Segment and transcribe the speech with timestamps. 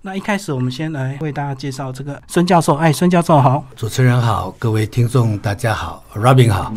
[0.00, 2.76] 那一开始，我们先来为大家介绍这个孙教授。
[2.76, 6.72] 哎，孙教授好，主持人好，各位听众大家好，Robin 好。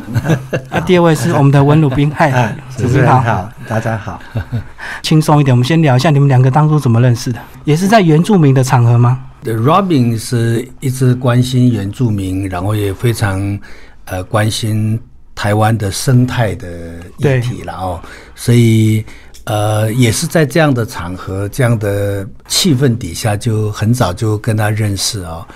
[0.72, 4.20] 那 第二位是我们的文鲁宾，嗨， 主持人好，大家好。
[5.04, 13.60] 轻松一点，我们先聊一下你们两个当初怎么认识的，也是在原住民的场合吗？Robin 是一直关心原住民，然后也非常
[14.06, 15.00] 呃关心
[15.36, 18.02] 台湾的生态的议题了哦，
[18.34, 19.06] 所以。
[19.46, 25.48] 呃，也是在这样的场合、这样的气氛底下，就很早就跟他认识啊，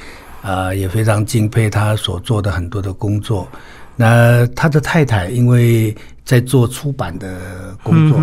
[0.41, 3.47] 呃，也非常敬佩他所做的很多的工作。
[3.95, 5.95] 那他的太太因为
[6.25, 8.19] 在做出版的工作，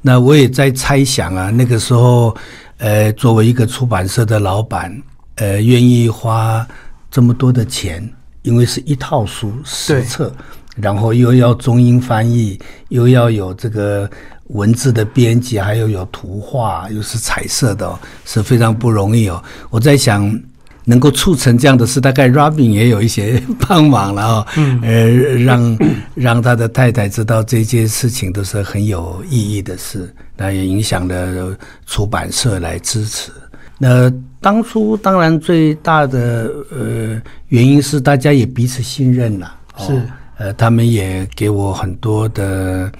[0.00, 2.34] 那我也在猜想啊，那个时候，
[2.78, 5.00] 呃，作为一个出版社的老板，
[5.36, 6.66] 呃，愿意花
[7.10, 8.10] 这么多的钱，
[8.42, 10.34] 因为是一套书十册，
[10.76, 12.58] 然后又要中英翻译，
[12.88, 14.10] 又要有这个。
[14.48, 17.90] 文字的编辑，还有有图画，又是彩色的，
[18.26, 19.42] 是非常不容易哦。
[19.70, 20.38] 我在想，
[20.84, 24.46] 能够促成这样的事，大概 Robin 也有一些帮忙了哦。
[24.58, 25.78] 嗯，呃，让
[26.14, 31.56] 让他的太太知道这件事情都是很有意义的事，那也影响了
[31.86, 33.32] 出版社来支持。
[33.78, 40.02] 那当初当然最大的呃原因是大家也彼此信任了，是
[40.42, 42.90] 呃，他们也给我很多的。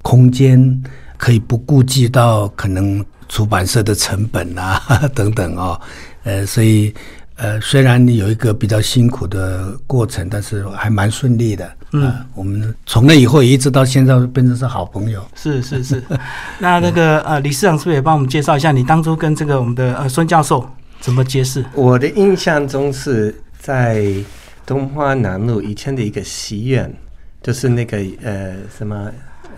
[0.00, 0.82] 空间
[1.18, 4.80] 可以不顾及到可能出版社的成本啊
[5.14, 5.78] 等等哦，
[6.22, 6.94] 呃，所以
[7.36, 11.70] 呃，虽然你有一个比较辛苦的过程，但是还蛮顺利的。
[11.92, 15.22] 嗯，我们从那以后一直到现在变成是好朋友。
[15.34, 16.02] 是 是是，
[16.58, 20.66] 那那个呃，李市长是不是也帮我们介绍一下你当初跟这个我们的呃孙教授
[21.00, 21.62] 怎么结识？
[21.74, 24.06] 我的印象中是在
[24.68, 26.94] 东华南路以前的一个戏院，
[27.42, 29.10] 就是那个呃什么。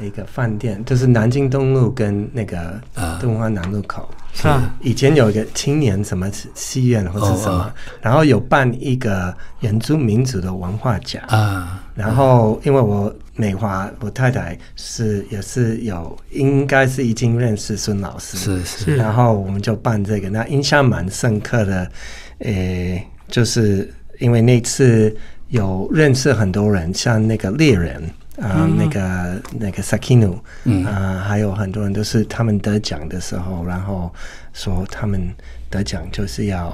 [0.03, 2.81] 一个饭店，就是南京东路跟那个
[3.21, 4.09] 东华南路口。
[4.33, 4.49] 是
[4.81, 11.85] 以前有一个青年什么戏院或者什么，然后有办一个原住民族的文化奖啊。
[11.95, 18.97] 然后因为我美华我太太是也是有，应该是已经认识孙老师，是是。
[18.97, 21.91] 然后我们就办这个，那印象蛮深刻的。
[22.39, 25.13] 诶，就是因为那次
[25.49, 28.01] 有认识很多人，像那个猎人。
[28.41, 30.39] 啊，那个那个 Sakino，
[30.87, 34.11] 啊，还有很多人都是他们得奖的时候，然后
[34.55, 35.31] 说他们
[35.69, 36.69] 得奖就是要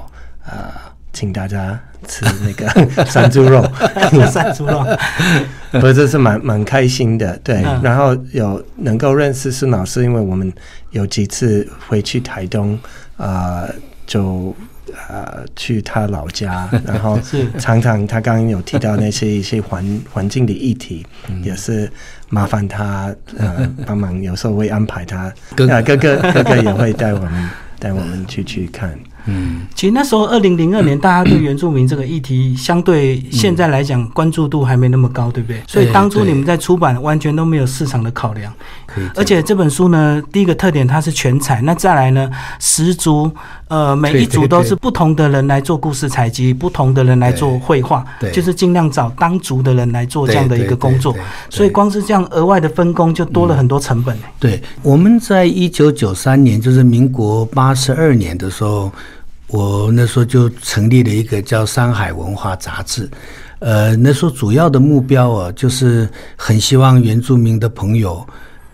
[0.45, 1.77] 啊，请大家
[2.07, 2.69] 吃那个
[3.03, 3.69] 山猪肉，
[4.31, 4.85] 山猪肉，
[5.81, 7.61] 不这是蛮蛮开心的，对。
[7.83, 10.49] 然后有能够认识孙老师，因为我们
[10.91, 12.79] 有几次回去台东，
[13.17, 13.67] 啊，
[14.05, 14.55] 就。
[15.09, 17.19] 呃，去他老家， 然后
[17.59, 21.05] 常常他刚刚有提到那些 一些环环境的议题，
[21.43, 21.89] 也是
[22.29, 27.49] 麻烦他呃帮忙，有时候会安排他哥哥哥哥哥也会带我们
[27.79, 28.97] 带我们去去看。
[29.29, 35.61] 嗯，其实那时候二零零二年，大家对原住民这个议题，相对现在来讲关注度还没那么高，对不对？
[35.67, 38.53] 所以当初你们在出版，完全都没有市场的考量。
[39.15, 43.31] 而且这本书呢，第一个特点它是全彩，那再来呢，十足
[43.67, 51.15] 呃每一组都是不同的人来做故事采集，不同的人来做绘画，就是尽量找当族的人来做这样的一个工作。
[51.49, 54.17] 所以光是这样额外的分工，就多了很多成本。
[54.39, 58.91] 对，我们在一九九三年，就是民国八十二年的时候。
[59.49, 63.07] 我那时候就成立了一个叫《山海文化杂志》，
[63.59, 68.27] 呃，那时候主要的目标啊，就是很希望原住民的朋友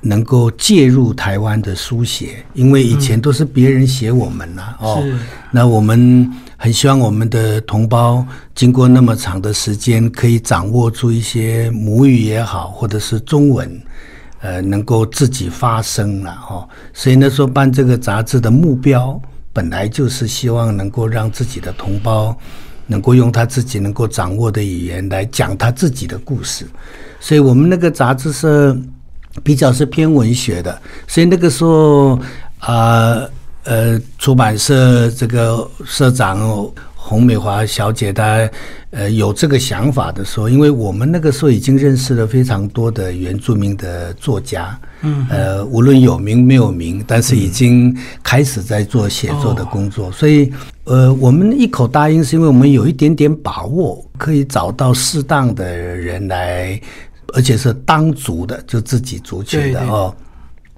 [0.03, 5.03] 能够介入台湾的书写，因为以前都是别人写我们呐，哦，
[5.49, 13.81] 那我们很希望我们的同胞经过那么长的时间，可以掌握住一些母语也好，或者是中文，
[14.41, 19.19] 呃，能够自己发声了，哦，所以那时候办这个杂志的目标。
[19.55, 22.35] 本来就是希望能够让自己的同胞
[22.87, 26.65] 能够用他自己能够掌握的语言来讲他自己的故事，
[27.19, 28.75] 所以我们那个杂志是
[29.41, 32.19] 比较是偏文学的，所以那个时候
[32.59, 33.21] 啊
[33.63, 36.69] 呃出版社这个社长。
[37.05, 38.49] 洪美华小姐，她
[38.91, 47.93] 呃有这个想法的时候，因为我们那个时候已经认识了非常多的原住民的作家，嗯，呃，无论有名没有名，但是已经
[48.23, 50.49] 开始在做写作的工作，所以
[50.85, 56.79] 呃，我们一口答应，是因为我们有一点点把握，可以找到适当的人来，
[57.33, 60.13] 而且是当族的，就自己族群的哦，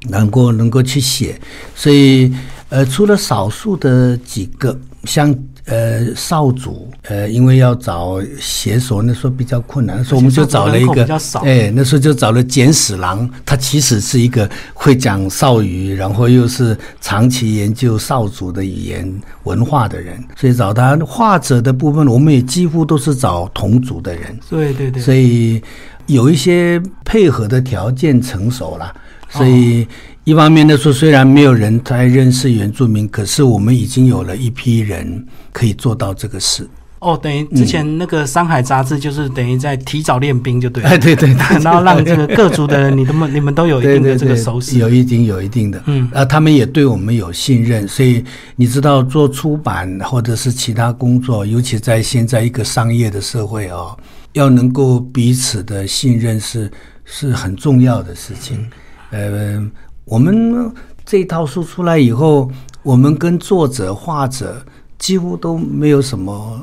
[0.09, 1.39] 能够能够去写，
[1.75, 2.33] 所以
[2.69, 5.35] 呃，除了少数的几个像。
[5.67, 11.03] 呃少主，呃，因为要找写手，那时候比较困难，所以我们就找了一个，
[11.41, 19.11] 哎，那时候就找了简史郎，他其实是一个会讲少语，然后又是长期研究少族的语言
[19.45, 25.59] 文化的人，所以找他画者的部分，我们也几乎都是找同族的人，对对对，所以
[26.07, 28.93] 有一些配合的条件成熟了，
[29.29, 29.87] 所以。
[30.25, 36.67] 一方面呢说，虽然没有人太认识原住民，可是我们已经有了一批人可以做到这个事。
[36.97, 40.89] 哦，等于之前那个《山海》杂志就是等于在提早练兵，就对了。
[40.89, 41.29] 哎，对对，
[41.61, 45.79] 然后让这个各族的人，你们你们都有一定的这个熟悉，有一定有一定的。
[45.85, 48.25] 嗯，啊，他们也对我们有信任，所以
[48.55, 53.95] 你知道，做出版或者是其他工作，尤其在现在一个商业的社会哦，
[54.35, 56.71] 要能够彼此的信任是
[57.03, 58.65] 是很重要的事情。
[59.11, 59.69] 呃。
[60.07, 60.71] 我们
[61.03, 62.47] 这套书出来以后，
[62.83, 64.63] 我们跟作者、画者
[64.99, 66.61] 几乎都没有什么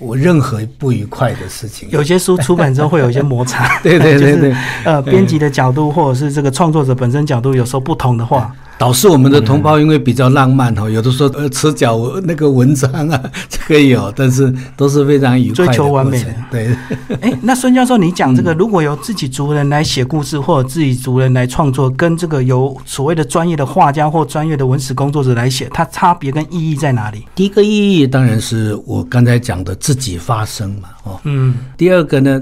[0.00, 1.88] 我任何不愉快的事情。
[1.92, 8.52] 有些书出版之后会有一些摩擦，对对对对， 呃，编辑的角度或者是这个创作者本身角度有时候不同的话。
[8.80, 16.34] 导致我们的同胞因为比较浪漫哈，有的时候呃吃脚那个文章啊， 这个有，但是都是非常愉快追求完美的。
[16.50, 16.74] 对，
[17.20, 27.26] 哎，那孙教授，你讲这个，如果由自己族人来写故事，或者自己族人来创作，跟这个由所谓的专业的画家或专业的文史工作者来写，它差别跟意义在哪里？
[27.34, 31.54] 第一个意义当然是我刚才讲的自己发声嘛，哦，嗯。
[31.76, 32.40] 第二个呢，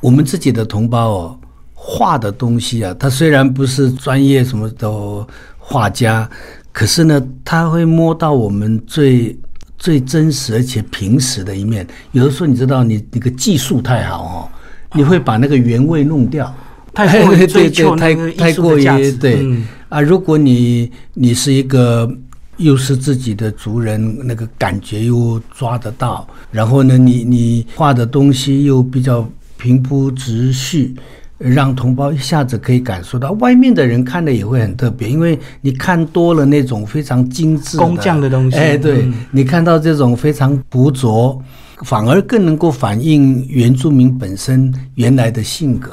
[0.00, 1.38] 我们自己的同胞哦，
[1.74, 5.24] 画的东西啊，它虽然不是专业什么都。
[5.70, 6.28] 画家，
[6.72, 9.38] 可是呢，他会摸到我们最
[9.78, 11.86] 最真实而且平实的一面。
[12.10, 14.36] 有的时候，你知道，你那个技术太好哦，
[14.98, 16.52] 你会把那个原味弄掉，
[16.92, 19.12] 太过于追求那个艺术的价值。
[19.12, 19.46] 对
[19.88, 22.12] 啊，如果你你是一个
[22.56, 29.24] 又是自己的族人，那个感觉又抓得到，然后呢，你你画的东西又比较
[29.56, 30.96] 平铺直叙。
[31.40, 38.58] 让同胞一下子可以感受到，外面的人看的也会很特别，因为你看多了那种非常精致工匠的东西。
[38.58, 41.42] 哎，对你看到这种非常朴拙，
[41.84, 45.90] 反而更能够反映原住民本身原来的性格。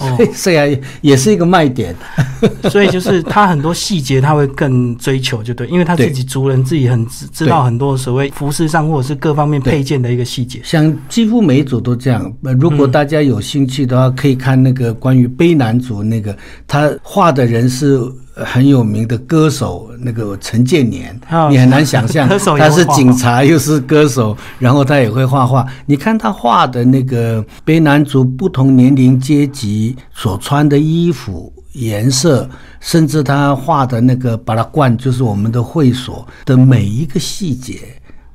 [0.00, 0.66] 哦，是 啊，
[1.00, 1.94] 也是一个卖点。
[2.70, 10.60] 所以就是他很多细节他会更追求，就对，因为他自己族人自己很知知道很多所谓服饰上或者是各方面配件的一个细节。
[10.64, 12.32] 像几乎每一组都这样。
[12.58, 16.36] 如果大家有兴趣的话，可以看那个关于卑南族那个，
[16.66, 18.00] 他画的人是。
[18.44, 21.18] 很有名的歌手，那个陈建年，
[21.50, 22.28] 你很难想象，
[22.58, 25.66] 他是警察又是歌手，然后他也会画画。
[25.86, 32.48] 你看他画的那个卑南族不同年龄阶级所穿的衣服颜色，
[32.80, 37.80] 甚至他画的那个巴拉罐，就是我们的会所的每一个细节，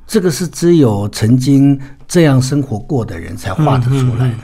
[0.06, 4.34] 这个是只有曾经这样生活过的人才画得出来的。
[4.34, 4.38] 嗯，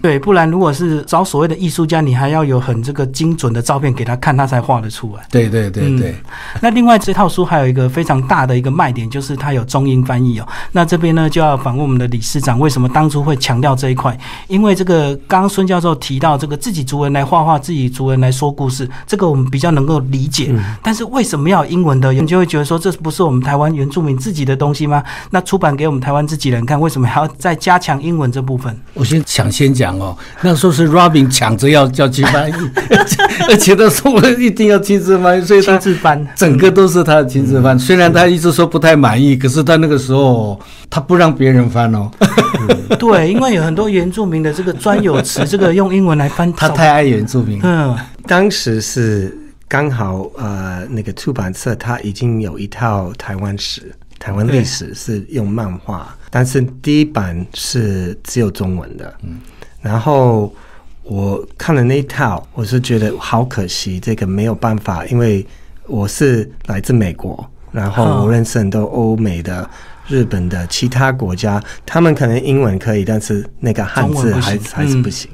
[0.00, 5.22] 对，不然如果是找所谓的艺术家，你还要有很这个精准的照片给他看，他才画得出来。
[5.30, 6.14] 对对对对。
[6.60, 10.48] 那另外这套书还有一个非常大的一个卖点，就是它有中英翻译哦。
[10.72, 14.18] 那这边呢就要访问我们的理事长，为什么当初会强调这一块？
[14.48, 20.54] 因为这个刚刚孙教授提到这个自己族人来画画，自己族人来说故事，这个我们比较能够理解。
[20.82, 22.12] 但是为什么要英文的？
[22.12, 25.02] 你就会觉得说，这不是我们台湾原住民自己的东西吗？
[25.30, 28.74] 那出版给我们台湾自己人看，为什么还要再加强英文这部分？
[28.94, 29.60] 我先抢。
[29.60, 32.54] 先讲哦，那时候是 Robin 抢着要叫去翻译，
[33.46, 37.78] 而且他说我一定要亲自翻译，所以亲自翻，整个都是他的亲自翻。
[37.78, 40.58] 虽然他一直说不太满意，可是他那个时候
[40.88, 42.10] 他不让别人翻哦。
[42.98, 47.60] 对，因为有很多原住民的这个专有词， 这个用英文来翻，他太爱原住民。
[47.62, 47.94] 嗯，
[48.26, 49.36] 当时是
[49.68, 56.16] 刚好呃，那个出版社他已经有一套台湾史、台湾历史是用漫画。
[56.30, 59.40] 但是第一版是只有中文的，嗯，
[59.82, 60.54] 然后
[61.02, 65.44] 我看了那一套，我是觉得好可惜，这个没有办法，因为
[65.88, 69.68] 我是来自美国，然后我认识很多欧美的、
[70.06, 75.28] 日本的其他国家，他们可能英文可以，但是那个汉字还还是不行，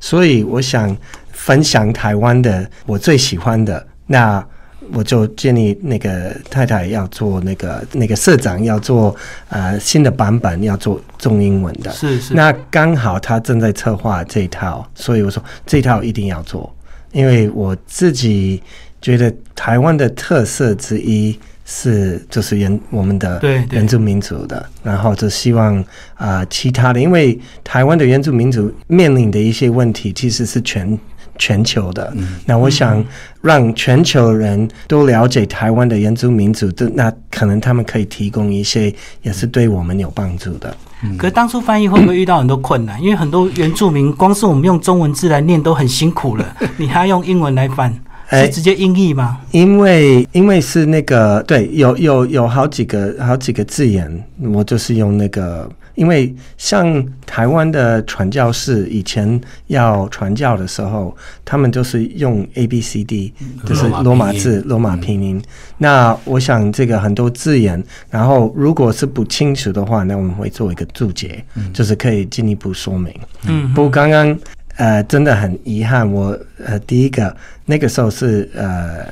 [0.00, 0.96] 所以我想
[1.30, 4.44] 分享台湾的我最喜欢的那。
[4.92, 9.14] 我就建议那个太太要做那个那个社长要做
[9.48, 12.34] 呃新的版本要做中英文的，是是。
[12.34, 16.72] 那刚好他正在策划这一套，所以我说这一套一定要做，
[17.12, 18.62] 因为我自己
[19.00, 30.98] 觉得台湾的特色之一是就是原我们的原住民族的，然后就希望啊其他的，因为台湾的原住民族面临的一些问题其实是全。
[31.40, 32.12] 全球的。
[32.44, 33.02] 那我想
[33.40, 40.76] 让全球人都了解台湾的原住民族的，那可能他们可以提供一些也是对我们有帮助的。
[41.16, 43.02] 可是当初翻译会不会遇到很多困难？
[43.02, 47.90] 因为很多原住民光是我们用中文字来念都很辛苦了， 你还要用英文来翻，
[48.30, 49.38] 是直接音译吗？
[49.50, 55.66] 因为因为是那个对，有有有好几个好几个字眼，我就是用那个。
[56.00, 61.14] 因为像台湾的传教士以前要传教的时候，
[61.44, 63.34] 他们都是用 A B C D，
[63.66, 65.42] 就是罗马字、罗马拼音。
[65.76, 73.14] 那我想这个很多字眼，然后如果是不清楚的话，那我们会做一个注解，就是可以进一步说明。
[73.46, 74.38] 嗯，不过刚刚
[74.76, 79.04] 呃真的很遗憾，我呃第一个那个时候是呃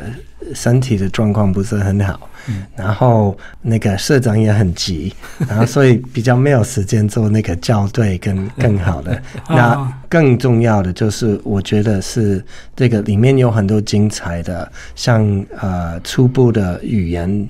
[0.54, 2.30] 身体的状况不是很好。
[2.76, 5.12] 然后那个社长也很急，
[5.49, 9.21] 然后所以比较没有时间做那个校对跟 更好的。
[9.49, 17.49] 那更重要的就是，我觉得是这个里面有很多精彩的，像呃初步的语言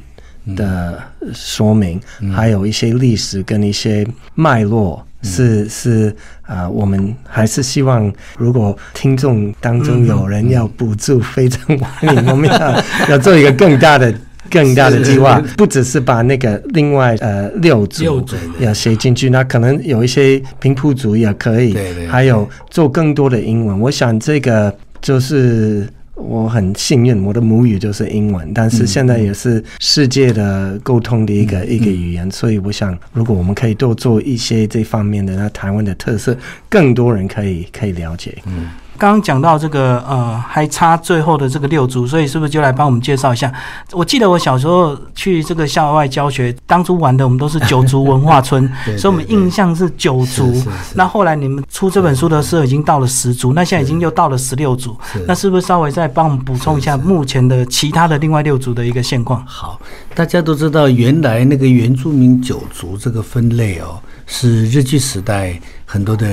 [0.57, 1.01] 的
[1.33, 2.01] 说明，
[2.35, 14.13] 还有一些历史跟一些脉络，是是啊，我们还是希望，如果听众当中有人要补助，非常欢迎，我们要要做一个更大的。
[14.51, 18.25] 更大的计划不只是把那个另外呃六组
[18.59, 21.77] 要写进去，那可能有一些平铺组也可以，
[22.09, 23.79] 还有做更多的英文。
[23.81, 36.37] 我想这个就是我很幸运，我的母语就是英文，但是现在也是世界的沟通的一个一个语言，所以我想如果我们可以多做一些这方面的，那台湾的特色，
[36.69, 38.37] 更多人可以可以了解。
[38.47, 38.69] 嗯。
[38.99, 43.51] 刚刚讲到这个，呃，还差最后的这个六组，所以是不是就来帮我们介绍一下？
[43.93, 50.53] 我记得我小时候去这个校外教学，当初玩的我们都是九族文化村， 所以我们印象是九族。
[50.95, 59.47] 那后来你们出这本书的时候已经到了十族，那现在已经又到了十六族，那是不是稍微再帮我们补充一下目前的其他的另外六族的一个现况？
[59.47, 59.81] 好，
[60.13, 66.27] 大家都知道，原来那个原住民九族这个分类哦，是日据时代很多的。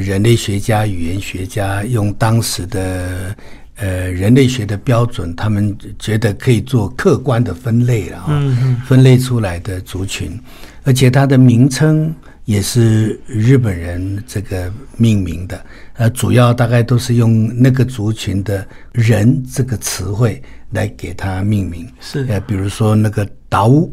[0.00, 3.36] 人类学家、语言学家用当时的
[3.76, 10.38] 呃人类学的标准，他们觉得可以做客观的分类了啊，分类出来的族群，
[10.82, 20.42] 而且它的名称也是日本人这个命名的，呃，主要大概都是用那个族群的人这个词汇
[20.74, 23.90] 来给它命名，是呃，比如说那个达乌。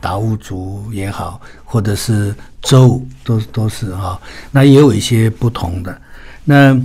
[0.00, 4.20] 达悟族也好，或者是周，都都是哈。
[4.50, 5.96] 那也有一些不同的。
[6.44, 6.76] 那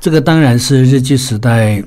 [0.00, 1.80] 这个当然是日据时代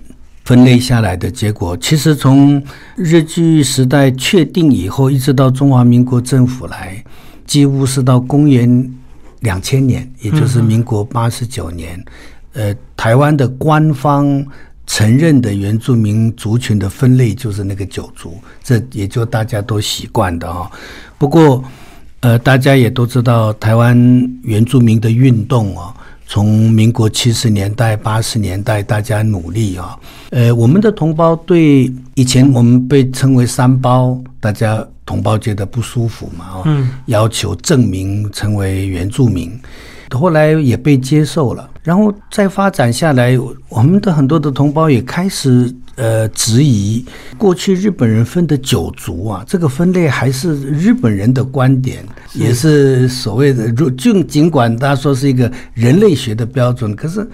[0.46, 1.76] 分类下来的结果。
[1.76, 2.64] 其实从
[2.96, 7.04] 日据时代确定以后，一直到中华民国政府来，
[7.46, 8.90] 几乎是到公元
[9.42, 12.02] 两千年，也就是民国八十九年，
[12.54, 14.46] 呃，台湾的官方。
[14.86, 20.70] 承认的原住民族群的分类就是那个九族，这也就大家都习惯的哈。
[21.18, 21.64] 不过，
[22.20, 23.98] 呃，大家也都知道，台湾
[24.44, 25.94] 原住民的运动啊，
[26.28, 29.98] 从民国七十年代、八十年代，大家努力啊，
[30.32, 39.58] 呃，我们的同胞对以前我们被称为三胞，大家同胞觉得不舒服嘛，哦，要求证明成为原住民。
[40.12, 43.38] 后来也被接受了，然后再发展下来，
[43.70, 47.06] 我们的很多的同胞也开始呃质疑
[47.38, 53.90] 过去日本人分的九族啊，这个分类还是日本人的观点，也是所谓的就
[54.24, 57.28] 尽管他说是一个人类学的标准，可是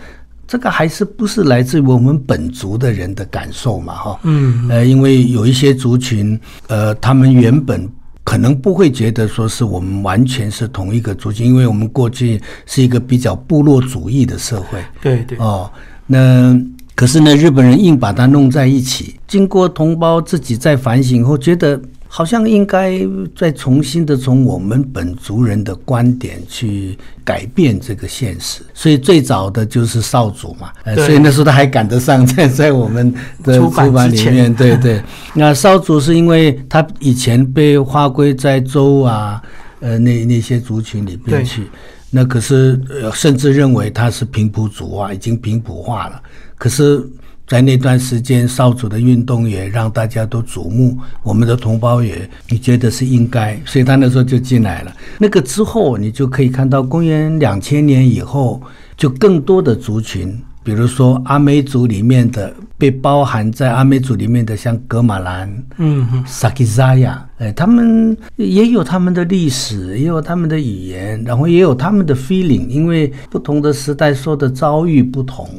[0.48, 3.94] 这个还是不是来自于我们本族的人的感受嘛？
[3.94, 7.88] 哈，嗯，呃，因为有一些族群，呃，他们原本。
[8.24, 14.84] 可能不会觉得说是我们完全是同一个族群，因为我们过去是一个比较部落主义的社会。
[15.02, 15.38] 对对。
[15.38, 15.72] 哦，
[16.08, 16.56] 那
[16.96, 21.80] 可是呢，日本人硬把它弄在一起，经过同胞自己在反省后，觉得。
[22.12, 23.00] 好像应该
[23.36, 33.14] 再重新的从我们本族人的观点去改变这个现实，所以最早的就是少主嘛，所以那时候他还赶得上在在我们
[33.44, 35.00] 的出版里面，对对。
[35.36, 39.40] 那少主是因为他以前被划归在州啊，
[39.80, 41.70] 呃那那些族群里边去，
[42.10, 42.82] 那可是
[43.14, 46.20] 甚至认为他是平埔族啊，已经平埔化了，
[46.58, 47.08] 可是。
[47.50, 54.96] 在那段时间，少主的运动也让大家都瞩目，我们的同胞也你觉得是应该，所以他那时候就进来了。
[55.18, 58.62] 那个之后，你就可以看到，公元两千年以后，
[58.96, 75.50] 就更多的族群，比如说阿美族里面的被包含在阿美族里面的，像格马兰、嗯、萨基扎亚，哎，他们也有他们的历史，也有他们的语言，然后也有他们的 feeling，因为不同的时代说的遭遇不同。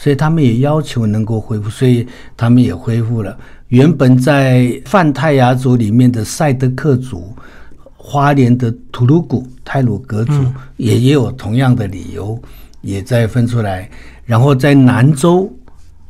[0.00, 3.36] 所以他们也要求能够恢复，所以他们也恢复了。
[3.68, 7.34] 原本在泛泰雅族里面的赛德克族。
[8.02, 10.32] 花莲的土鲁古泰鲁格族
[10.78, 12.36] 也也有同样的理由，
[12.80, 13.88] 也在分出来。
[14.24, 15.52] 然后在南州，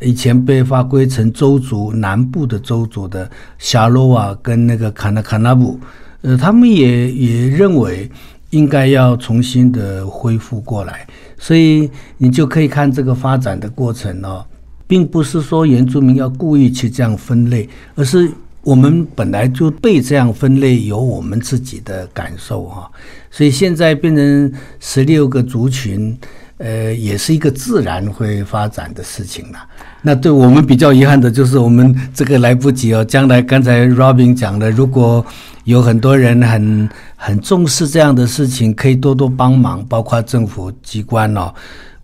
[0.01, 3.29] 以前被划归成州族南部的州族的
[3.59, 5.79] 夏洛瓦跟那个卡纳卡纳布，
[6.23, 8.09] 呃，他们也也认为
[8.51, 11.05] 应该要重新的恢复过来。
[11.41, 14.47] 所以你就可以看这个发展的过程哦，
[14.87, 18.31] 并不是说原住民要故意去这样分类，而是。
[18.63, 22.91] 我们本来就被这样分类，有我们自己的感受哈，
[23.31, 26.15] 所以现在变成十六个族群，
[26.59, 29.59] 呃，也是一个自然会发展的事情了。
[30.03, 33.03] 那对我们比较遗憾的就是我们这个来不及哦。
[33.03, 35.25] 将来刚才 Robin 讲的，如果
[35.65, 36.87] 有很多人很
[37.23, 41.53] 很重视这样的事情，可以多多帮忙，包括政府机关哦。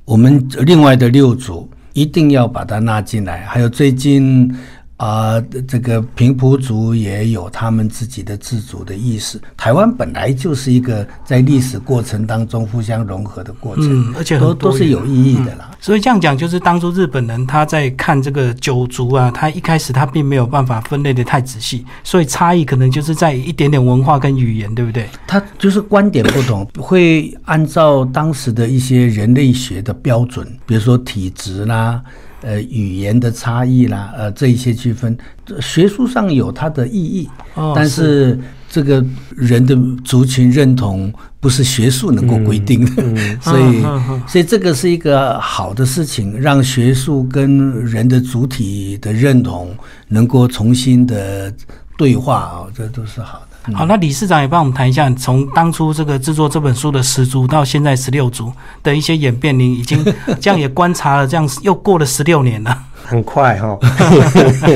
[0.04, 4.54] 我们另外的六组一定要把它纳进来，还有最近。
[4.96, 5.38] 啊，
[5.68, 9.38] 这个平埔族也有他们自己的自主的意识。
[9.56, 15.70] 台湾本来就是一个在历史过程当中互相融合的过程，而且都都是有意义的啦。
[15.80, 25.06] 所以这样讲，就是当初日本人他在看这个九族啊，他一开始他并没有办法分类的太仔细，所以差异可能就是在一点点文化跟语言，对不对？
[25.26, 32.02] 他就是观点不同，会按照当时的一些人类学的标准，比如说体质啦。
[32.46, 35.18] 呃，语言的差异啦，呃，这一些区分，
[35.60, 37.28] 学术上有它的意义，
[37.74, 38.38] 但是
[38.70, 43.02] 这个人的族群认同不是学术能够规定的，
[43.42, 43.82] 所以，
[44.28, 49.76] 所以这个是一个好的事情，让学术跟人的主体的认同
[50.06, 51.52] 能够重新的
[51.98, 53.45] 对话啊，这都是好的。
[53.74, 60.04] 好，那理事长也帮我们谈一下，从当初这个制作这本书的十组到现在十六组的一些演变，您已经
[60.40, 63.76] 这样也观察了，这样又过了十六年了，很快哈，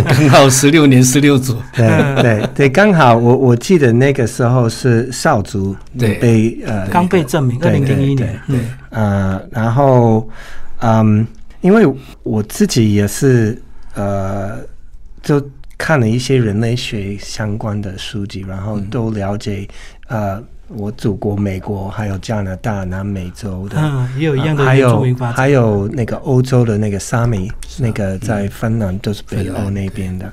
[0.04, 1.86] 刚好十六年十六组， 对
[2.22, 6.14] 对对，刚好我我记得那个时候是少族对。
[6.14, 8.58] 被呃刚被证明，二零零一年，对。
[8.90, 10.28] 呃，然后
[10.80, 11.24] 嗯，
[11.60, 11.86] 因为
[12.24, 13.62] 我自己也是
[13.94, 14.58] 呃
[15.22, 15.40] 就。
[15.80, 19.66] 看了一些人类学相关的书籍，然后都了解，
[20.08, 30.30] 呃，我祖国美国还有加拿大、南美洲的，嗯，也有一样的还有还有那个欧洲的那个沙米，那个在芬兰都是北欧那边的，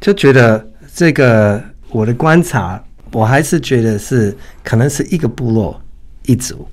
[0.00, 2.82] 就觉得这个我的观察，
[3.12, 5.80] 我还是觉得是可能是一个部落
[6.26, 6.68] 一族。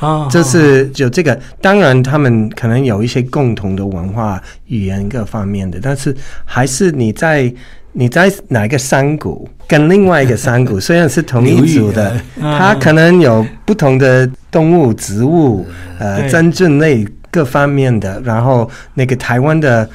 [0.00, 7.52] 嗯，就是有这个，当然他们可能有一些共同的文化、语言各方面的，但是还是你在
[7.92, 15.66] 你在哪个山谷跟另外一个山谷， 虽然是同一组的，它可能有不同的动物、植物，
[15.98, 17.06] 呃，真菌类。
[17.36, 19.86] 各方面的，然后那个台湾的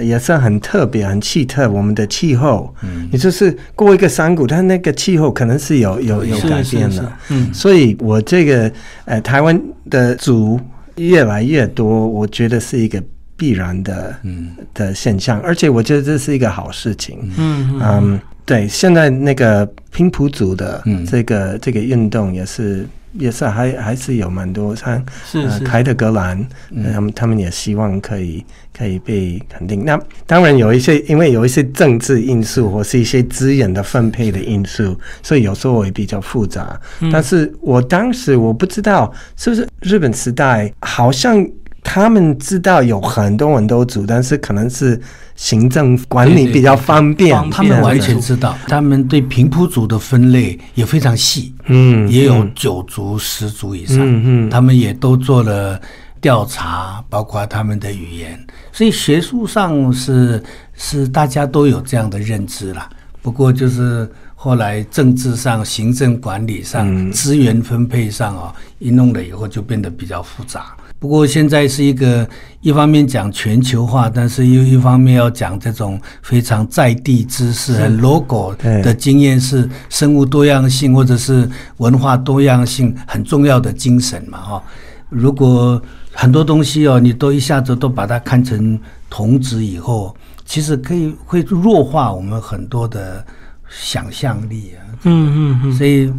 [0.00, 1.70] 也是很特别、很奇特。
[1.70, 7.12] 我们的气候，嗯，也就是过一个山谷，它那个气候可能是有有有改变了。
[7.28, 8.72] 嗯，所以我这个
[9.04, 10.58] 呃，台湾的族
[10.94, 13.02] 越来越多，我觉得是一个
[13.36, 17.18] 必然的嗯的现象，而且我觉得这是一个好事情。
[17.36, 22.88] 嗯嗯，对，现在那个拼谱组的这个这个运动也是。
[23.18, 26.46] 也是还还是有蛮多像呃凯特格兰，
[26.92, 28.44] 他们他们也希望可以
[28.76, 29.84] 可以被肯定。
[29.84, 36.78] 那当然有一些，因为有一些政治因素或是一些资源的分配的因素，所以有时候也比较复杂。
[37.10, 41.46] 但是我当时我不知道是不是日本时代，好像
[41.86, 45.00] 他们知道有很多人都组，但是可能是。
[45.38, 48.56] 行政管理比较方便，他们完全知道。
[48.66, 55.78] 他们对平埔族的分类也非常细，嗯，也有九族、十族以上，嗯嗯，他们也都做了
[56.22, 58.42] 调查，包括他们的语言。
[58.72, 62.88] 所以学术上是是大家都有这样的认知了。
[63.20, 70.74] 不过就是后来政治上、行政管理上、资源分配上啊，一弄了以后就变得比较复杂。
[70.98, 72.28] 不过现在是一个
[72.60, 84.38] 一方面讲全球化，但是又一方面要讲这种非常在地知识、很 logo 的经验，是生物多样性或者是文化多样性很重要的精神嘛？
[84.38, 84.62] 哈，
[85.10, 85.80] 如果
[86.12, 88.78] 很多东西哦，你都一下子都把它看成
[89.10, 93.24] 同质以后，其实可以会弱化我们很多的
[93.68, 94.80] 想象力啊。
[95.02, 96.10] 嗯嗯嗯，所以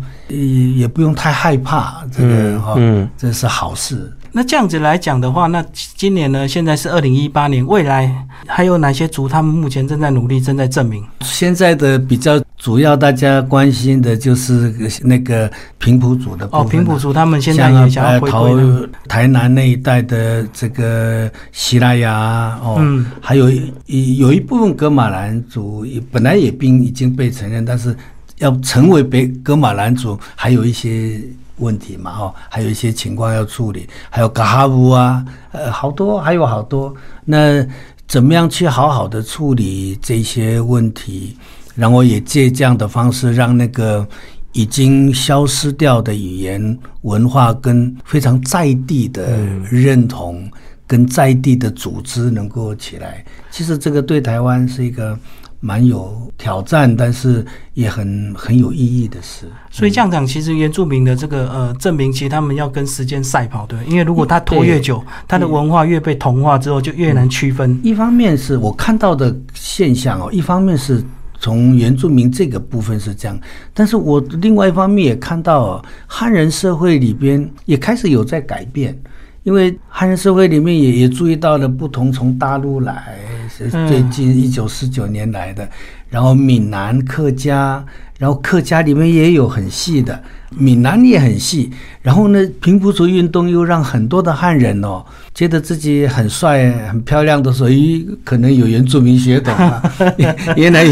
[0.78, 2.76] 也不用太害怕这个哈，
[3.18, 4.14] 这是好事。
[4.32, 6.48] 那这样子来讲的话，那今年呢？
[6.48, 8.14] 现在是二零一八年，未来
[8.46, 11.04] 还有哪些族他们目前正在努力，正在证明？
[11.22, 16.62] 现在的比较主要大家关心的就是那个平埔族的部分。
[16.62, 22.80] 哦，平埔族他们现在也想要回归台南那一带的这个西拉雅哦，
[23.20, 23.50] 还有
[23.88, 27.96] 有一部分格马兰族本来也并已经被承认，但是
[28.40, 31.20] 要成为北格马兰族，还有一些
[31.58, 36.94] 问题嘛，哦，还有一些情况要处理，还有嘎哈乌啊，呃，好多还有好多，
[37.26, 37.66] 那
[38.08, 41.36] 怎么样去好好的处理这些问题？
[41.76, 44.08] 然后也借这样的方式，让那个
[44.54, 50.50] 已经消失掉的语言文化跟非常在地的认同，
[50.88, 53.24] 跟在地的组织能够起来。
[53.52, 55.18] 其实这个对台湾是一个
[55.60, 59.48] 蛮有挑战，但是也很很有意义的事。
[59.72, 67.80] 所以这样讲，其实原住民的这个呃证明，其实他们要跟时间赛跑，对，因为如果他拖越久，他的文化越被同化之后，就越难区分。
[67.84, 71.04] 一方面是我看到的现象哦，一方面是。
[71.40, 73.40] 从原住民这个部分是这样，
[73.72, 79.00] 但是我另外一方面也看到汉人社会里边也开始有在改变，
[79.48, 83.18] 因为汉人社会里面也也注意到了不同，从大陆来
[83.50, 85.66] 是最近一九四九年来的，
[86.10, 87.82] 然后闽南客家，
[88.18, 90.20] 然后客家里面也有很细的。
[90.50, 91.70] 闽南也很细，
[92.02, 95.04] 然后呢，平埔族运动又让很多的汉人哦，
[95.36, 99.84] 觉得自己很帅、很漂亮的，所以可能有原住民血统啊。
[100.56, 100.86] 原来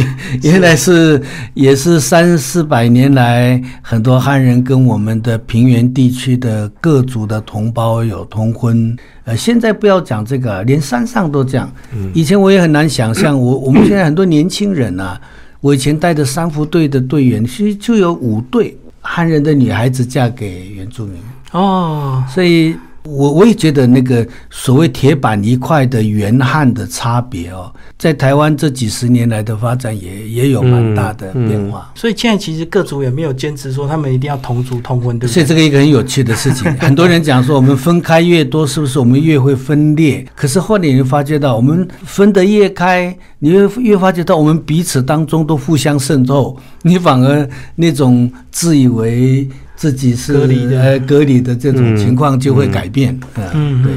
[0.43, 1.21] 原来是
[1.53, 8.93] 也是三四百年来，很多汉人跟我们的平原地区的各族的同胞有通婚。
[9.23, 11.71] 呃，现在不要讲这个，连山上都这样。
[12.13, 15.19] 以前我也很难想象，我我们现在很多年轻人啊，
[15.65, 18.77] 我以前带的三福队的队员，其实就有五对。
[19.01, 21.15] 汉人的女孩子嫁给原住民
[21.53, 22.75] 哦，所以
[23.05, 27.71] 我我也觉得那个所谓铁板一块的原汉的差别哦。
[27.97, 35.33] 在台湾这几十年来的发展也也有蛮大的变化，所以现在其实各族也没有坚持说他们一定要同族通婚，对不对？
[35.33, 40.25] 所以这个一个很有趣的事情， 很多人讲说我们分开越多，是不是我们越会分裂？
[40.35, 49.47] 可是后来你发觉到，我们分得越开，你会越发觉到我们彼此当中都互相渗透，你反而那种自以为。
[49.75, 53.17] 自己是隔离的，隔离的这种情况就会改变。
[53.53, 53.93] 嗯，对。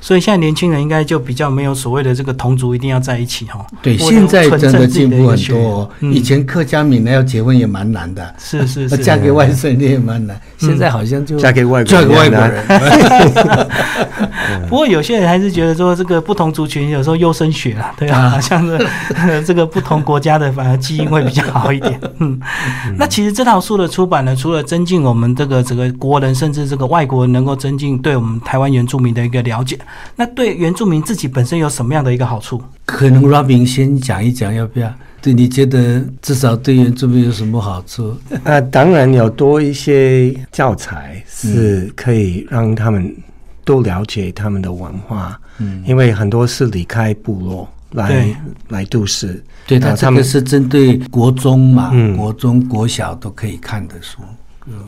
[0.00, 3.64] 所以现在年轻人应该就比较没有所谓的这个同族一定要在一起哈。
[3.80, 5.88] 对，现在真的进步很多。
[6.00, 10.38] 以前客家闽南要结婚也蛮难的，是是是， 嫁给外省也蛮难。
[10.58, 12.66] 现在好像就嫁给外嫁给外国人。
[14.68, 22.00] 不过有些人还是觉得说，这个不同族群有时候优生学啊，对啊，像是这个不同国家的反而基因会比较好一点。
[22.18, 22.38] 嗯，
[22.96, 29.78] 那其实这套书的出版呢，除了增进我们这个整个国人，甚至这个外国人能够增进对我们台湾原住民的一个了解，
[30.16, 32.62] 那对原住民自己本身有什么样的一个好处？
[32.86, 34.92] 可能 Robin 先讲一讲，要不要？
[35.20, 38.16] 对你觉得至少对原住民有什么好处？
[38.44, 43.14] 啊，当然有多一些教材是可以让他们
[43.64, 45.38] 多了解他们的文化。
[45.58, 48.36] 嗯，因为很多是离开部落来
[48.68, 49.40] 来都市。
[49.64, 54.18] 对他这个是针对国中嘛，国中、国小都可以看的书。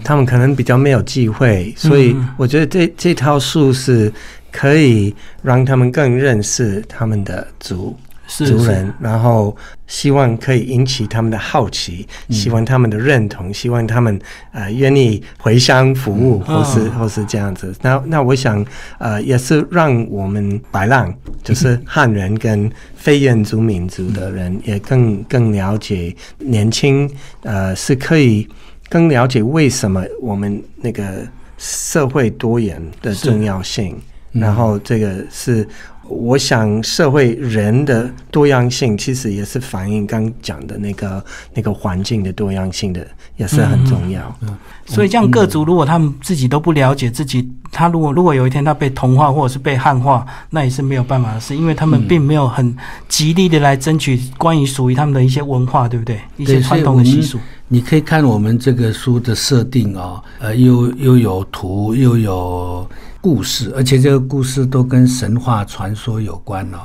[0.02, 4.12] 他们可能比较没有机会，所以我觉得这这套书是
[4.52, 7.96] 可以让他们更认识他们的族
[8.28, 9.54] 族人，然后
[9.86, 14.18] 希望可以引起他们的好奇，希望他们的认同，希望他们
[14.52, 17.74] 呃愿意回乡服务，或是或是这样子。
[17.82, 18.64] 那那我想
[18.98, 27.10] 呃也是让我们白浪， 就是汉人跟非原族民族的人也更更了解年轻
[27.42, 28.48] 呃是可以。
[28.94, 31.26] 更了解为什么我们那个
[31.58, 35.66] 社会多元的重要性，然后这个是
[36.08, 44.36] 我想社会人的多样性，其实也是反映刚讲的那个那个环境的多样性的，也是很重要。
[44.42, 52.76] 嗯所以，这样各族如果他们自己都不了解自己，他如果如果有一天他被同化或者是被汉化，那也是没有办法的事，因为他们并没有很
[53.08, 56.20] 极力的来争取关于属于他们的一些文化，对不对？
[56.36, 57.38] 一些传统的习俗。
[57.66, 62.86] 你可以看我们这个书的设定啊，呃，又又有图，又有
[63.24, 66.80] 故事，而且这个故事都跟神话传说有关哦。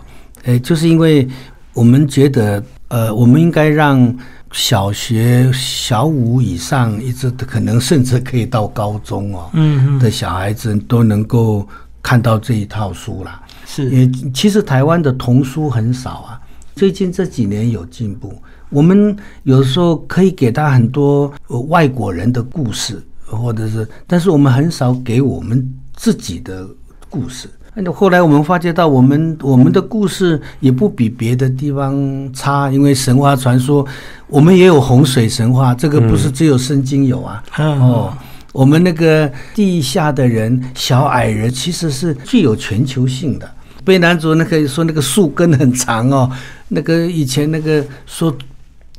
[0.45, 1.27] 诶，就是因为
[1.73, 4.15] 我们觉得，呃，我们应该让
[4.53, 11.67] 小学小五以上，一直可能甚至可以到高中哦，嗯的小孩子都能够
[12.01, 13.43] 看到这一套书啦。
[13.65, 16.39] 是，也其实台湾的童书很少啊，
[16.73, 18.33] 最近这几年有进步。
[18.69, 21.33] 我们有时候可以给他很多
[21.67, 26.65] 外国人的故事，或者是，但是我们很少给我们自己的
[27.09, 27.49] 故事。
[27.75, 31.93] 那后来我们发觉到，我们我们的故事也不比别的地方
[32.33, 33.85] 差，因为神话传说，
[34.27, 37.43] 我们也有洪水神话，这个不是只有圣经有啊。
[37.57, 38.13] 哦，
[38.53, 43.49] 我们那个地下的人，小矮人，其实是具有全球性的。
[43.83, 46.31] 被男主那个说那个树根很长哦，
[46.69, 48.33] 那个以前那个说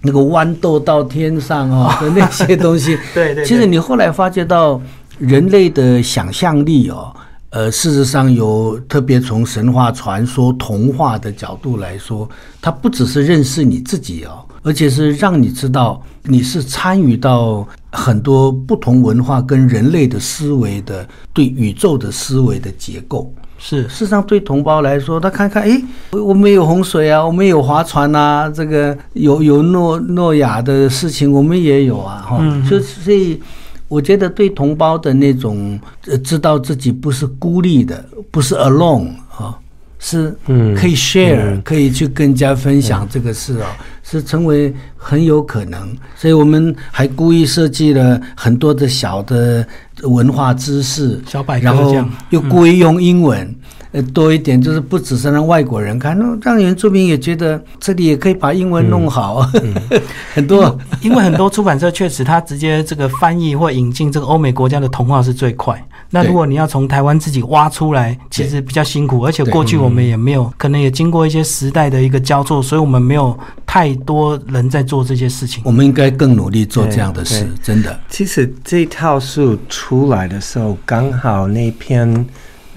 [0.02, 3.44] 那个豌豆到天上哦的 那些东西，对对。
[3.44, 4.80] 其实你后来发觉到
[5.20, 7.14] 人类的想象力哦，
[7.50, 12.28] 呃，事实上有特别从神话传说、童话的角度来说，
[12.60, 23.32] 它不只是认识你自己哦，而且是让你知道你是参与到很多不同文化跟人类的思维的对宇宙的思维的结构。
[23.62, 33.38] 是，事实上对同胞来说，他看看，哎，我们有洪水啊，我们有划船啊，这个有有诺诺亚的事情，我们也有啊，哈，所所以，
[33.90, 39.58] 我觉得对同胞的那种，呃，知道自己不是孤立的，不是 alone 啊，
[39.98, 40.34] 是
[40.76, 49.66] 可以 share，可以去跟人家分享这个事啊，是成为很有可能，所以我们还故意设计了很多的小的。
[50.04, 51.94] 文化知识，小百科，然后
[52.30, 53.54] 又故意用英文，
[53.92, 59.44] 呃，多一点，就是不只是让外国人看，那让原住民也觉得这里也可以把英文弄好，
[60.32, 65.84] 很多，因为很多出版社确实，他直接这个翻译或引进这个欧美国家的童话是最快。
[66.08, 75.62] 那如果你要从台湾自己挖出来，其实比较辛苦，而且过去我们也没有，可能也经过一些时代的一个交错，所以我们没有太多人在做这些事情。
[75.64, 77.98] 我们应该更努力做这样的事，真的。
[78.08, 82.24] 其实这套书出来的时候，刚好那篇。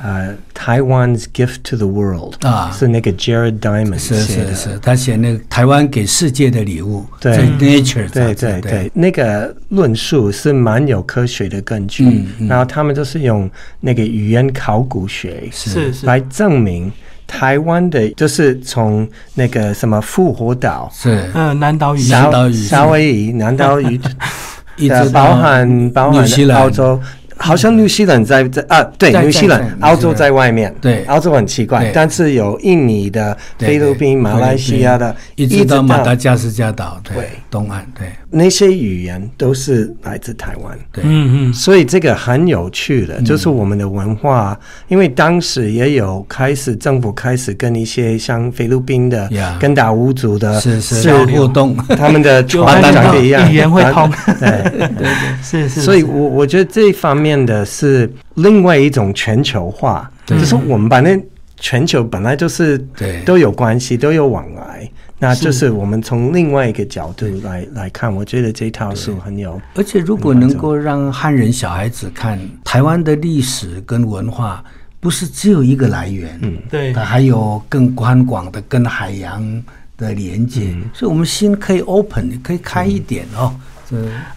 [0.03, 7.37] 呃，台湾 gift to the world 啊，是那个 Jared Diamond 写的，是他写那个台湾给世界的礼物，对。
[7.57, 15.93] Nature，对对对，那个论述是蛮有科学的根据，然后他们就是用那个语言考古学是。
[15.93, 16.91] 是来证明
[17.25, 21.29] 台湾的，就是从那个什么复活岛是。
[21.33, 22.09] 嗯南岛屿。
[22.09, 23.97] 南岛语夏威夷南岛语，
[24.75, 26.99] 一直包含包含澳洲。
[27.37, 38.07] 好像新西兰在在啊，对，新西兰，澳洲在外面，对，澳洲很奇怪，但是有印尼的、菲律宾、马来西亚的，一直到马达加斯加岛，对，东岸，对。
[38.35, 51.13] 那些语言都是来自台湾，对，嗯嗯，所以这个很有趣的，就是我们的文化，因为当时也有开始政府开始跟一些像菲律宾的、跟达乌族的是是。
[51.23, 54.69] 互动，他们的传长得一样， 语言会通， 对。
[54.71, 55.07] 对对，
[55.43, 61.17] 是是，所以我我觉得这一方面的是另外一种全球化，就是我们把那
[61.59, 63.21] 全球本来就是对。
[63.21, 64.89] 都有关系，都有往来。
[65.23, 69.59] 那就是我们从另外一个角度来来看，我觉得这套书很有。
[69.73, 74.61] 而且如果能够让汉人小孩子看台湾的历史跟文化，
[74.99, 79.63] 不是只有一个来源，嗯，对，它还有更宽广的跟海洋
[79.95, 83.55] 的连接，所以我们心可以 open，可以开一点哦。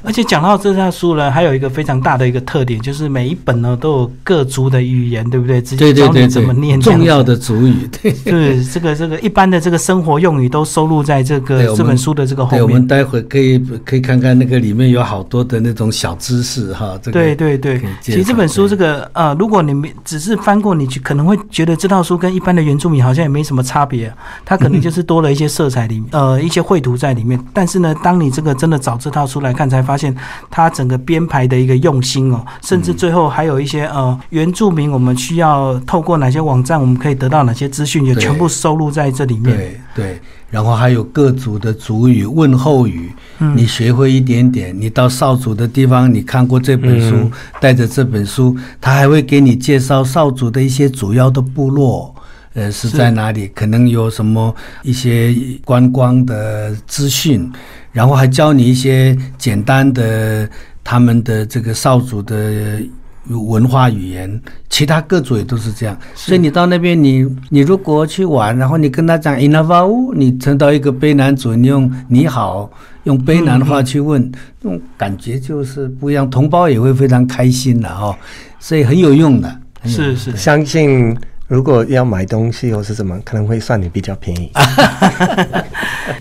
[0.03, 5.61] 而且讲到这套书呢，还有一个非常大的一个特点，就是每一本呢都有各族的语言，对不对？
[5.61, 7.88] 直接教你怎么念重要的族语。
[8.03, 12.62] 对，对，这个这个一般的这个生活用语都收录在这个这本书的这个后面。
[12.62, 16.99] 我们待会可以可以看看那个里面有好多的那种小知识哈。
[17.05, 24.12] 对对对，其实这本书这个呃，如果你们只是翻过，你可能会觉得这套书跟一般的原住民好像也没什么差别，
[24.45, 27.38] 它可能就是多了一些色彩里呃一些绘图在里面。
[27.53, 30.15] 但是呢，当你这个真的找这套书来看，才发现
[30.51, 39.57] 他整个编排的一个用心哦，甚至最后还有一些呃原住民，我们需要透过哪些网站，我们可以得到哪些资讯，也全部收录在这里面。
[39.57, 43.11] 对对，然后还有各族的族语、问候语，
[43.55, 47.31] 你学会一点点，你到少族的地方，你看过这本书，
[47.61, 52.15] 带着这本书，他还会给你介绍少族的一些主要的部落，
[52.57, 57.53] 呃，是在哪里，可能有什么一些观光的资讯。
[57.92, 60.49] 然后还教你一些简单的
[60.83, 62.81] 他们的这个少主的
[63.29, 64.40] 文化语言，
[64.71, 65.95] 其他各族也都是这样。
[66.14, 72.71] 所以你到那边，你你如果去玩，然后你跟他讲 “inavau”，你成到一个卑南族，你用“你好”
[73.05, 74.31] 用卑南话去问，
[74.62, 78.16] 那种感觉就是不一样，同胞也会非常开心的哦，
[78.59, 79.61] 所以很有用的。
[79.85, 81.14] 是是，相信。
[81.49, 84.51] 如果要买东西或是什么，可能会算你比较便宜。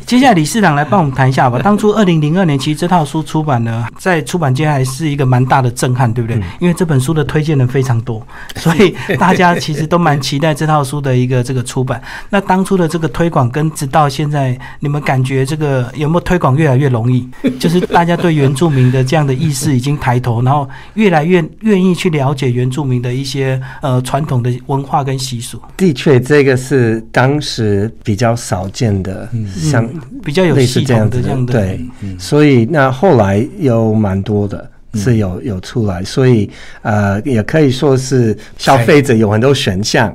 [0.06, 1.60] 接下来李市长来帮我们谈一下吧。
[1.64, 6.40] 当初二零零二年，其实这套书出版呢，在出版界还是一个蛮大的震撼，对不对？
[6.60, 12.00] 因为这本书的推荐人非常多， 所以大家其实都蛮期待这套书的一个这个出版。
[12.30, 17.28] 那当初的这个推广跟直到现在，你们感觉这个有没有推广越来越容易？
[17.60, 25.15] 就是大家对原住民的这样的意识已经抬头，然后越来越愿意去了解原住民的一些呃传统的文化跟。
[25.16, 25.62] 跟习俗。
[25.78, 29.88] 的确，这个是当时比较少见的，像
[30.22, 31.80] 比较有系统的这样的，对，
[32.20, 34.70] 所以那后来有蛮多的。
[34.96, 36.50] 是有有出来，所以
[36.82, 40.14] 呃，也可以说是消费者有很多选项。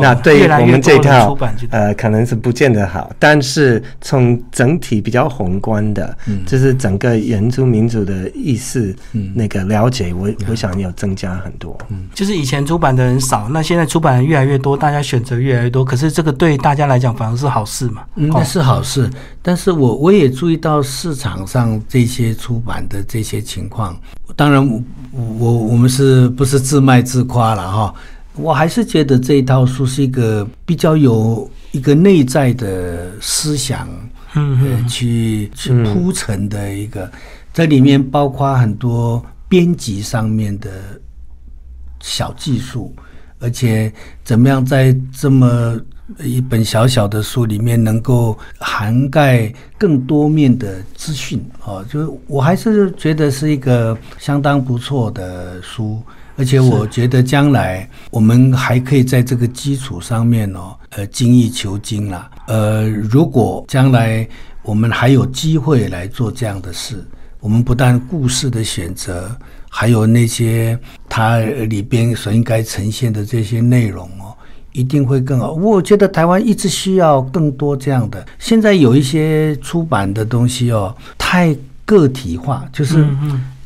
[0.00, 1.36] 那对于我们这套
[1.70, 6.16] 呃，可能是不见得好，但是从整体比较宏观的，
[6.46, 8.94] 就是整个原住民族的意识，
[9.34, 11.76] 那个了解，我我想有增加很多。
[11.88, 18.02] 嗯，就是以前出版的人少，那现在出版人越来越多，大家选择越来越多，可是这个对大家来讲反而是好事嘛？
[18.16, 19.08] 嗯，那是好事。
[19.42, 23.96] 但是我我也注意到市场上这些出版的这些情况。
[24.36, 24.82] 当然，我
[25.12, 27.94] 我我们是不是自卖自夸了哈？
[28.34, 33.88] 我还是觉得这一套书是一个比较有一个内在的思想，
[34.34, 37.10] 嗯，去去铺陈的一个，
[37.52, 40.70] 这里面包括很多编辑上面的
[42.00, 42.94] 小技术，
[43.38, 43.92] 而且
[44.24, 45.78] 怎么样在这么。
[46.20, 56.02] 一本小小的书里面能够涵盖更多面的资讯哦，就是我还是觉得是一个相当不错的书，
[56.36, 62.30] 而且我觉得将来我们还可以在这个基础上面哦，呃，精益求精啦。
[62.46, 64.26] 呃，如果将来
[64.62, 67.04] 我们还有机会来做这样的事，
[67.40, 69.36] 我们不但故事的选择，
[69.68, 74.36] 还有那些它里边所应该呈现的这些内容哦。
[74.72, 75.52] 一定会更好。
[75.52, 78.24] 我觉得台湾一直需要更多这样的。
[78.38, 83.06] 现在有一些出版的东西哦，太个体化，就是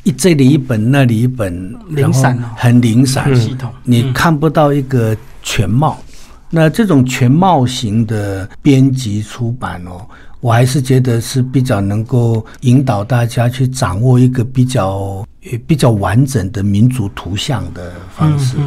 [0.03, 5.97] 一这里一本，那里一本，零散很零散系统，你看不到一个全貌。
[6.49, 10.05] 那这种全貌型的编辑出版哦。
[10.39, 15.25] 我还是觉得是比较能够引导大家去掌握一个比较
[15.65, 18.57] 比较完整的民族图像的方式，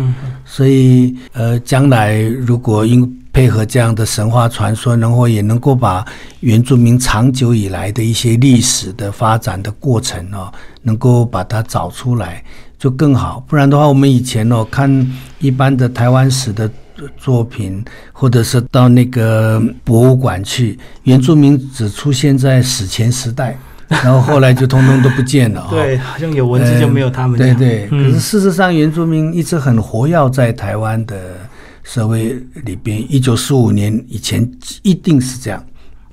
[0.44, 6.04] 所以呃，将来如果因配合这样的神话传说，然后也能够把
[6.40, 10.52] 原住民长久以来的一些历史的发展的过程哦，
[10.82, 12.42] 能够把它找出来，
[12.78, 13.44] 就更好。
[13.46, 14.90] 不然的话，我们以前哦看
[15.38, 16.68] 一般的台湾史的。
[17.16, 23.58] 作品，或者是到那个博物馆去，原住民只出现在史前时代，
[23.88, 25.66] 然后后来就通通都不见了。
[25.70, 27.38] 对，好像有文字就没有他们。
[27.38, 31.36] 对对，可是事实上，原住民一直很活跃在台湾的
[31.82, 33.04] 社会里边。
[33.12, 34.48] 一九四五年以前
[34.82, 35.64] 一定是这样。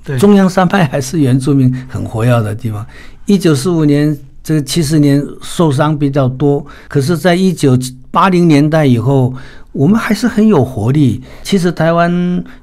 [0.04, 2.86] 对，中央山脉还是原住民很活跃的地方。
[3.26, 7.78] 一九四五年这个七十年受伤比较多，可是在一九
[8.10, 9.34] 八零年代以后。
[9.78, 11.22] 我们还是很有活力。
[11.44, 12.12] 其实台湾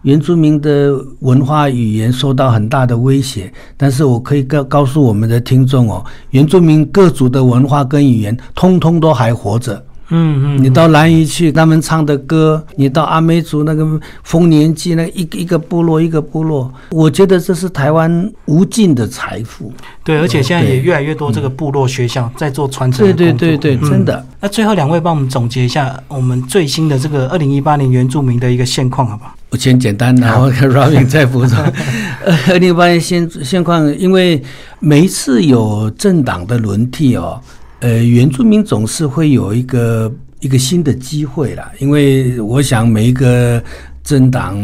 [0.03, 9.81] 原住民的文化语言受到很大的威胁，但是我可以告告诉我们的听众哦，原住民各族的文化跟语言，通通都还活着。
[10.11, 19.73] 嗯嗯，你到兰屿去，他们唱的歌；你到阿美族那个丰年祭，那一个一个部落一个部落，我觉得这是台湾无尽的财富。
[20.03, 23.05] 对，而且现在也越来越多这个部落学校在做传承。
[23.05, 24.25] 对对对对，真的。
[24.41, 29.35] 那最后两位帮我们总结一下我们最新的这个二零一八年原住民的一个现况，好不好？
[29.51, 31.59] 我先简单，然后 Robin 再补充。
[32.49, 34.43] 二零一八年现现况，因为
[34.81, 37.41] 每一次有政党的轮替哦。
[37.85, 43.63] 呃，原住民总是会有一个一个新的机会啦，因为我想每一个
[44.03, 44.57] 政党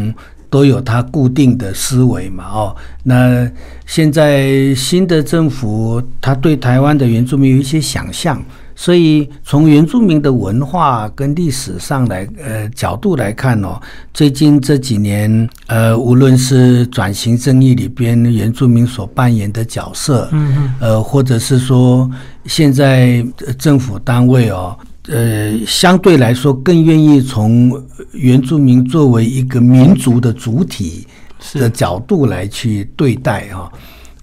[0.48, 3.46] 都有他固定的思维嘛，哦，那
[3.84, 8.42] 现在新的政府他对台湾的原住民有一些想象。
[8.82, 13.78] 所以，从原住民的文化跟历史上来，呃，角度来看哦，
[14.14, 22.10] 最近这几年，呃，无论是转型正义里边原住民所扮演的角色，嗯嗯，呃，或者是说
[22.46, 23.22] 现在
[23.58, 24.74] 政府单位哦，
[25.08, 27.78] 呃，相对来说更愿意从
[28.12, 31.06] 原住民作为一个民族的主体
[31.52, 33.70] 的角度来去对待啊，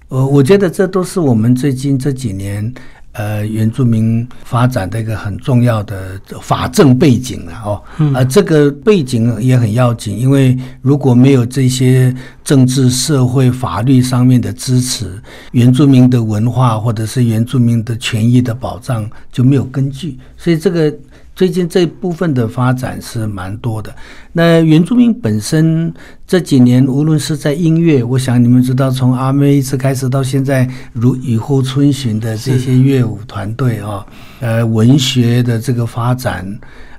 [0.08, 2.74] 呃，我觉得这都是我们最近这几年。
[3.18, 7.82] 呃，原住民发展的一个很重要的法政背景了哦，
[8.14, 20.94] 啊，这个背景也很要紧，因为如果没有这些政治、社会、法律上面的支持，原住民的文化或者是原住民的权益的保障就没有根据，所以这个。
[21.38, 23.94] 最近这部分的发展是蛮多的。
[24.32, 25.94] 那原住民本身
[26.26, 34.04] 这几年，无论是在音乐，我想你们知道，从阿妹一直开始到现在，如雨后春笋的这些乐舞团队啊，
[34.40, 36.44] 呃，文学的这个发展，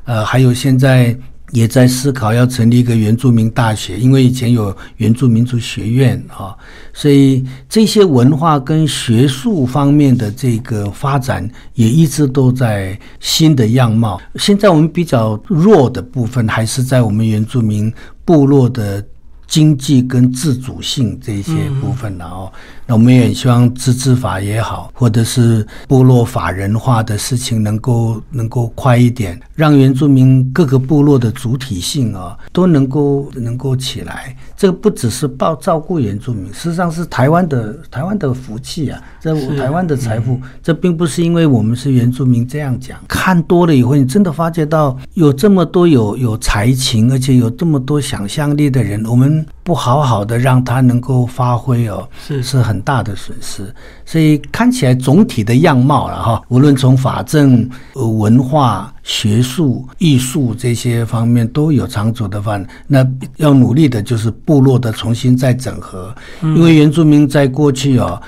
[0.06, 1.14] 呃，还有现在
[1.52, 6.56] 也在思考要成立一个原住民大学，因为以前有原住民族学院啊，
[6.94, 14.22] 所以这些文化跟学术方面的这个发展也一直都在新的样貌。
[14.36, 17.92] 现在我们比较弱的部分，还是在我们原住民
[18.24, 19.04] 部落的
[19.50, 22.52] 经济跟自主性这些部分了哦。
[22.86, 34.36] 那我们也希望自治法也好，或者是部落法人化的事情能够能够快一点，让原住民各个部落的主体性啊都能够能够起来。
[34.56, 40.40] 这个不只是报照顾原住民，事实上是台湾的台湾的福气啊，这台湾的财富。
[40.64, 52.80] 这并不是因为我们是原住民这样讲，看多了以后，你真的发觉到有这么多有有才情，而且有这么多想象力的人，我们不好好的让他能够发挥哦，是是很。
[52.90, 53.72] 大的损失，
[54.06, 56.42] 所以看起来总体的样貌了哈。
[56.48, 62.68] 无论从法政、呃文化、学术、艺术这些方面都有长足的发展。
[62.88, 68.20] 那要努力的就是部落的重新再整合，因为原住民在过去哦，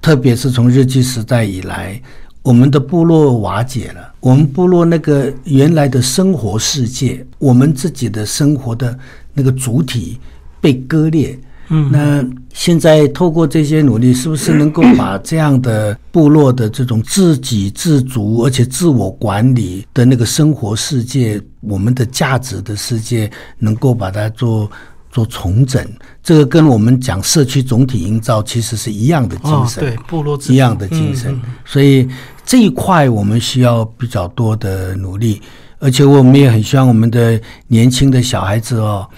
[0.00, 2.00] 特别是从日据时代以来，
[2.42, 8.96] 我们的部落瓦解了，我们部落那个原来的生活世界，我们自己的生活的
[9.32, 10.20] 那个主体
[10.64, 11.38] 被割裂。
[11.68, 24.70] 嗯，那现在透过这些努力，是不是能够把这样的部落的这种自给自足，而且自我管理的那个生活世界，我们的价值的世界，能够把它做
[25.10, 25.82] 做重整？
[26.22, 31.34] 这个跟我们讲社区总体营造其实是一样的精神，对部落一样的精神。
[31.64, 32.06] 所以
[32.44, 35.40] 这一块我们需要比较多的努力，
[35.78, 39.08] 而且我们也很希望我们的年轻的小孩子哦。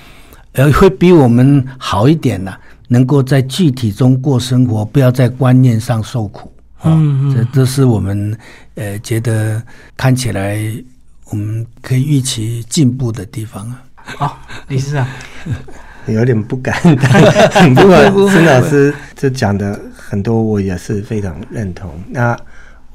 [0.56, 2.54] 呃，会比我们好一点呢，
[2.88, 6.50] 能够在具体中过生活，不要在观念上受苦
[6.84, 8.36] 嗯这这是我们
[8.74, 9.62] 呃觉得
[9.96, 10.58] 看起来
[11.30, 13.82] 我们可以预期进步的地方啊。
[13.96, 14.38] 好，
[14.68, 15.06] 理事长
[16.06, 16.74] 有点不敢，
[17.74, 21.90] 不过 孙老师这讲的很多，我也是非常认同。
[22.08, 22.38] 那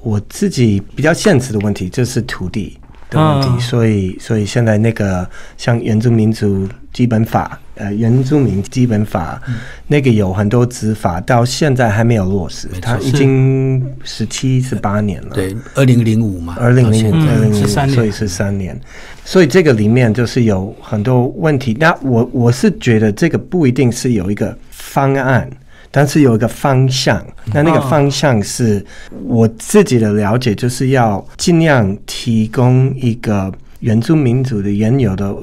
[0.02, 2.78] 我自己比较现实的问题就是土地。
[3.10, 9.42] 的问题，所以所以现在那个像原住民族基本法，呃，原住民基本法
[9.88, 15.30] 那个有很多执法，到现在还没有落实，它已经十七十八年了。
[15.34, 18.80] 对，二零零五嘛，二零零五，二零零三年，所以是三年。
[19.24, 21.76] 所以这个里面就是有很多问题。
[21.80, 25.50] 那我我是觉得这个不一定是有一个方案。
[25.94, 27.22] 但是有一个方向，
[27.54, 28.82] 那那个方向是
[29.26, 33.52] 我自己的了解，就是要尽量提供一个
[33.82, 35.36] 原住民族的原有的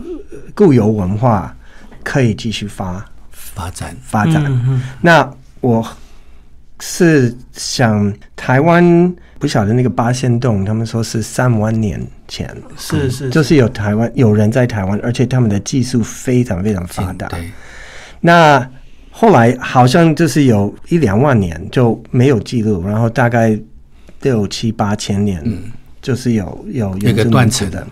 [0.55, 1.55] 固有文化
[2.03, 4.82] 可以继续发发展发展。
[5.01, 5.30] 那
[5.61, 5.86] 我
[6.80, 17.28] 是想台湾不晓得那个八仙洞，他们说是三万年前，是是，就是有台湾有人在台湾，而且他们的技术非常非常发达。
[17.28, 17.51] 对，
[18.20, 18.68] 那。
[19.11, 23.59] 后来好像就是有一两万年就没有记录，然后大概
[24.22, 25.43] 六七八千年，
[26.01, 27.84] 就是有有原住民族的，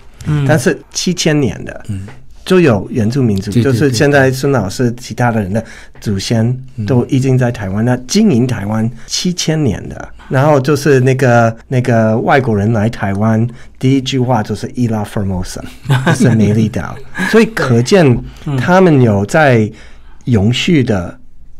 [0.47, 2.07] 但是七千年的嗯。
[2.45, 5.65] 就有原住民族，就是现在孙老师其他的人的
[6.01, 6.57] 祖先
[6.87, 13.45] 都已经在台湾，那经营台湾七千年的，然后就是那个那个外国人来台湾，
[13.81, 15.61] 第一句话就是伊拉 Formosa，
[16.15, 16.97] 是美丽岛，
[17.31, 18.17] 所以可见
[18.57, 19.69] 他们有在。
[20.27, 21.17] 永续的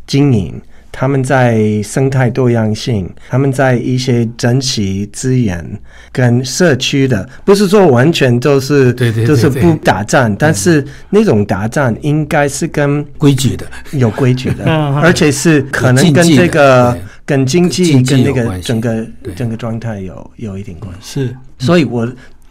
[0.09, 0.61] 经营，
[0.99, 5.63] 他们在生态多样性，他们在一些珍惜资源
[6.11, 14.65] 跟社区的，不是说完全都是，对对，就是不打仗，但是那种打仗应该是跟规矩的，有规矩的，
[14.97, 21.27] 而且是可能跟这个跟经济跟那个整个整个状态有有一点关系。
[21.27, 22.11] 是，所以我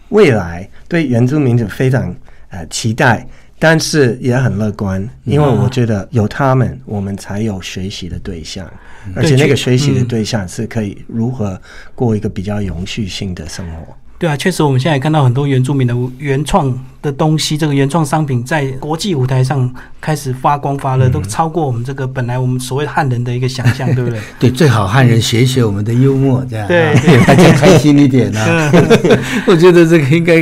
[0.09, 2.15] 未来对原住民族非常
[2.49, 3.27] 呃期待。
[3.67, 8.63] 但是也很乐观，因为我觉得有他们，我们才有学习的对象，
[9.15, 11.59] 而且那个学习的对象是可以如何
[11.95, 13.97] 过一个比较永续性的生活。
[14.17, 24.19] 对啊，确实，我们现在看到很多原住民的原创的东西，这个原创商品在国际舞台上开始发光发热，都超过我们这个本来我们所谓汉人的一个想象，对不对？
[24.39, 26.93] 对，最好汉人学学我们的幽默，这样对，
[27.27, 28.71] 大家开心一点啊！
[29.47, 30.35] 我觉得这个应该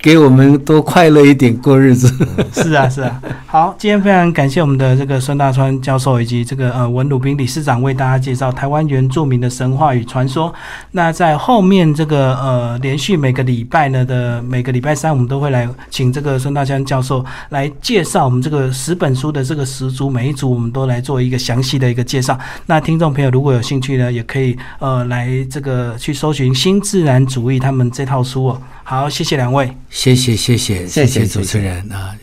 [0.00, 2.08] 给我们多快乐一点过日子。
[2.52, 3.20] 是啊，是啊。
[3.46, 10.52] 好，今天非常感谢我们的这个孙大川教授以及这个呃文鲁宾理事长为大家介绍台湾原住民的神话与传说。
[10.92, 22.38] 那在后面这个呃连续每个礼拜呢的每个礼拜三，我们都会来请这个孙大川教授来介绍我们这个十本书的这个十组，每一组我们都来做一个详细的一个介绍。
[22.66, 28.60] 那听众朋友如果有兴趣呢，也可以呃来这个去搜寻新自然主义他们这套书哦。
[28.84, 32.16] 好，谢谢两位，谢谢谢谢谢谢主持人啊，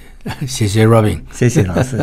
[0.47, 1.97] 谢谢 Robin，谢谢老师。